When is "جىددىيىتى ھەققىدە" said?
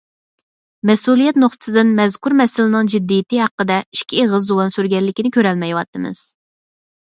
2.93-3.77